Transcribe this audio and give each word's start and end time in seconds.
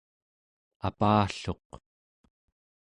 apalluq 0.87 1.69